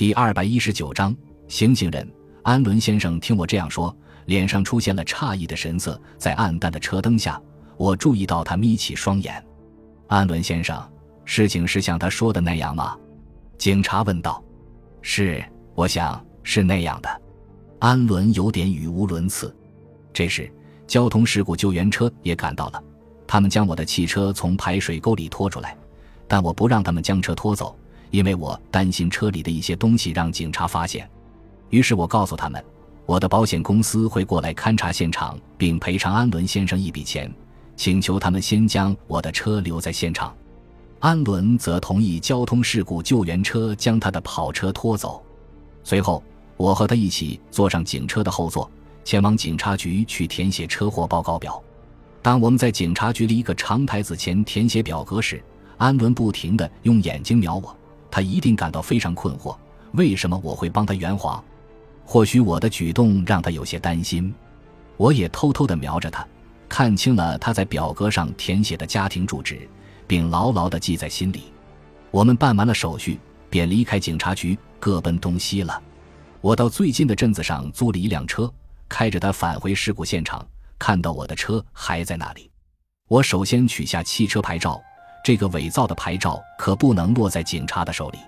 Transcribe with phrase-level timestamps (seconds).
[0.00, 1.14] 第二百一十九章，
[1.46, 2.10] 行刑人
[2.42, 6.00] 安伦先生听我这样说，脸上出现了诧异的神色。
[6.16, 7.38] 在暗淡的车灯下，
[7.76, 9.44] 我注意到他眯起双眼。
[10.06, 10.82] 安伦先生，
[11.26, 12.96] 事情是像他说的那样吗？
[13.58, 14.42] 警察问道。
[15.02, 15.44] 是，
[15.74, 17.22] 我想是那样的。
[17.78, 19.54] 安伦有点语无伦次。
[20.14, 20.50] 这时，
[20.86, 22.82] 交通事故救援车也赶到了，
[23.26, 25.76] 他们将我的汽车从排水沟里拖出来，
[26.26, 27.78] 但我不让他们将车拖走。
[28.10, 31.08] 因为我担心车里的一些东西让警察发现，
[31.68, 32.62] 于是我告诉他们，
[33.06, 37.32] 我的保险公司会过来勘察现场，并赔偿安伦先生一笔钱，
[37.76, 40.34] 请求他们先将我的车留在现场。
[40.98, 45.22] 安伦则同意交通事故救援车将他的跑车拖走。
[45.82, 46.22] 随后，
[46.56, 48.70] 我和他一起坐上警车的后座，
[49.02, 51.62] 前往警察局去填写车祸报告表。
[52.20, 55.42] 当我们在警察局的一个长台子前填写表格时，
[55.78, 57.74] 安伦不停地用眼睛瞄我。
[58.10, 59.56] 他一定感到非常困惑，
[59.92, 61.42] 为什么我会帮他圆谎？
[62.04, 64.34] 或许我的举动让他有些担心。
[64.96, 66.26] 我也偷偷地瞄着他，
[66.68, 69.68] 看清了他在表格上填写的家庭住址，
[70.06, 71.52] 并牢牢地记在心里。
[72.10, 73.18] 我们办完了手续，
[73.48, 75.80] 便离开警察局，各奔东西了。
[76.40, 78.52] 我到最近的镇子上租了一辆车，
[78.88, 80.44] 开着它返回事故现场，
[80.78, 82.50] 看到我的车还在那里。
[83.08, 84.80] 我首先取下汽车牌照。
[85.22, 88.18] 这个伪造的牌照可不能落在警察的手里。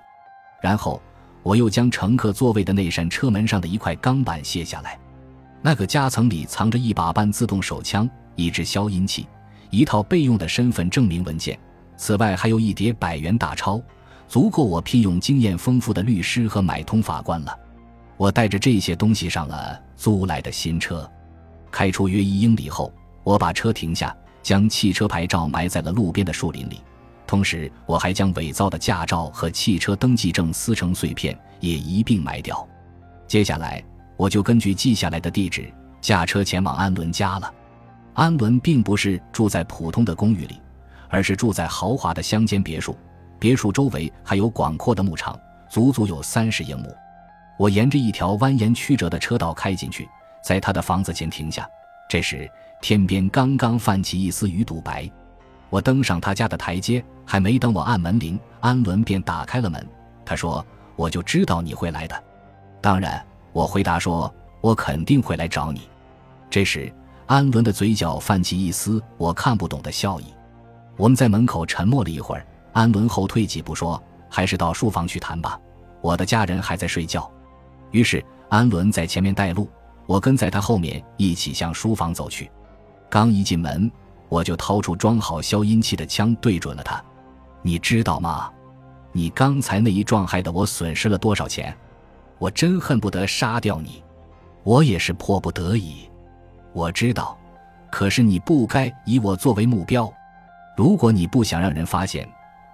[0.60, 1.00] 然后，
[1.42, 4.98] 我又将乘客座位的那扇车门上的一块钢板卸下来，
[5.60, 9.26] 那个夹层里藏着一把半自动手枪、一支消音器、
[9.70, 11.58] 一套备用的身份证明文件，
[11.96, 13.82] 此外还有一叠百元大钞，
[14.28, 17.58] 足够我聘用经验丰富的律师和买通法官了。
[18.16, 21.10] 我带着这些东西上了租来的新车，
[21.72, 22.92] 开出约一英里后，
[23.24, 24.14] 我把车停下。
[24.42, 26.80] 将汽车牌照埋在了路边的树林里，
[27.26, 32.66] 同时我还将伪造的驾照和汽车登记证撕成碎片也一并埋掉。
[33.26, 33.82] 接下来，
[34.16, 37.52] 我就根据记下来的地址驾车前往安伦家了。
[38.14, 40.60] 安伦并不是住在普通的公寓里，
[41.08, 42.96] 而是住在豪华的乡间别墅。
[43.38, 45.38] 别墅周围还有广阔的牧场，
[45.70, 46.94] 足足有三十英亩。
[47.58, 50.08] 我沿着一条蜿蜒曲折的车道开进去，
[50.44, 51.66] 在他的房子前停下。
[52.12, 52.46] 这时。
[52.82, 55.10] 天边刚刚泛起一丝鱼肚白，
[55.70, 59.88] 我登上他家的台阶，还没等我按门铃，安伦便打开了门。
[60.24, 62.24] 他说：“我就知道你会来的。”
[62.82, 64.30] 当然，我回答说
[64.60, 65.88] ：“我肯定会来找你。”
[66.50, 66.92] 这时，
[67.26, 70.24] 安伦的嘴角泛起一丝我看不懂的笑意。
[70.96, 75.58] 我们在门口沉默了一会儿，安伦后退几步说：“还是到书房去谈吧，
[76.02, 77.30] 我的家人还在睡觉。”
[77.92, 79.70] 于是，安伦在前面带路，
[80.12, 82.50] 我跟在他后面一起向书房走去。
[83.08, 83.90] 刚一进门，
[84.28, 87.02] 我就掏出装好消音器的枪，对准了他。
[87.62, 88.52] 你知道吗？
[89.10, 91.74] 你刚才那一撞，害得我损失了多少钱？
[92.38, 94.04] 我真恨不得杀掉你。
[94.64, 96.10] 我也是迫不得已。
[96.74, 97.38] 我知道，
[97.90, 100.12] 可是你不该以我作为目标。
[100.76, 102.28] 如果你不想让人发现，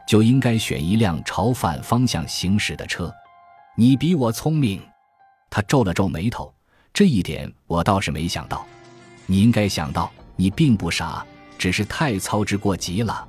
[0.08, 3.14] 就应该选一辆朝反方向行驶的车。
[3.76, 4.82] 你比我聪明。
[5.48, 6.52] 他皱了皱眉头，
[6.98, 8.66] 这一点我倒是没想到。
[9.26, 10.10] 你应该想到。
[10.34, 11.24] 你并不傻，
[11.56, 13.24] 只是太操之过急了。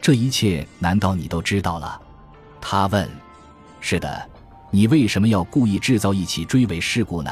[0.00, 2.00] 这一切难道你都知道了？
[2.58, 3.06] 他问。
[3.80, 4.26] 是的，
[4.70, 7.30] 你为什么要故意制造一起追尾事故呢？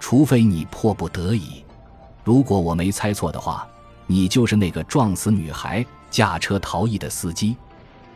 [0.00, 1.62] 除非你迫不得已。
[2.24, 3.68] 如果我没猜错的话，
[4.06, 7.54] 你就是那个撞死女孩、驾车逃逸的司机。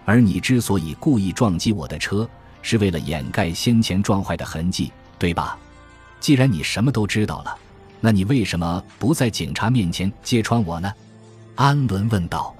[0.06, 2.26] 而你之所以故意撞击我的车，
[2.62, 5.58] 是为了掩盖先前撞坏的痕迹，对吧？
[6.20, 7.56] 既然你什么都知道了。
[8.00, 10.92] 那你为什么不在警察面前揭穿我呢？
[11.54, 12.54] 安伦问道。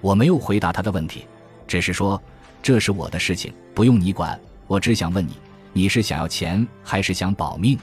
[0.00, 1.24] 我没有回答他的问题，
[1.68, 2.20] 只是说
[2.60, 4.38] 这是我的事情，不用你管。
[4.66, 5.36] 我只想问你，
[5.72, 7.78] 你是想要钱还是想保命？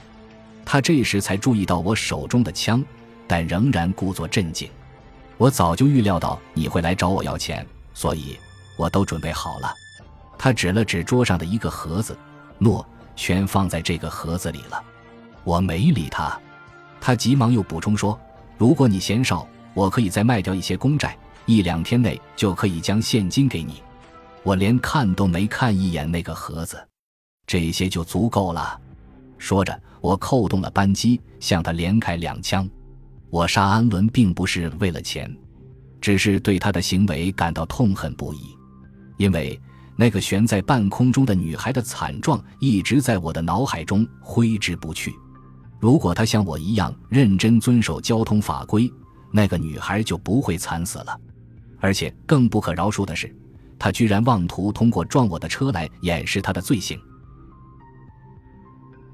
[0.64, 2.84] 他这时才注意到我手中的枪，
[3.26, 4.68] 但仍然故作镇静。
[5.38, 8.38] 我早就预料到你会来找我要钱，所以
[8.76, 9.72] 我都准备好了。
[10.36, 12.16] 他指了指桌上的一个盒子，
[12.58, 14.84] 诺，全放在这个盒子里了。
[15.44, 16.38] 我没理他。
[17.00, 18.18] 他急忙又补充说
[18.58, 21.16] ：“如果你嫌少，我可以再卖掉一些公债，
[21.46, 23.82] 一两天内就可以将现金给你。”
[24.42, 26.82] 我连看都没看一眼那个盒子，
[27.46, 28.80] 这些就足够了。
[29.36, 32.68] 说着，我扣动了扳机，向他连开两枪。
[33.28, 35.30] 我杀安伦并不是为了钱，
[36.00, 38.56] 只是对他的行为感到痛恨不已，
[39.18, 39.60] 因为
[39.94, 45.14] 那个悬在半空中的女孩的惨状一直在我的脑海中挥之不去。
[45.80, 48.92] 如果他像我一样认真遵守交通法规，
[49.32, 51.18] 那个女孩就不会惨死了。
[51.80, 53.34] 而且更不可饶恕的是，
[53.78, 57.00] 他居然妄图通过撞我的车来掩饰他的罪行。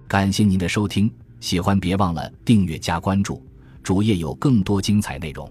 [0.08, 1.08] 感谢您的收听，
[1.38, 3.40] 喜欢别忘了订阅加关注，
[3.84, 5.48] 主页有更多精彩内容。